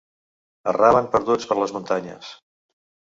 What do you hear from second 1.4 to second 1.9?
per les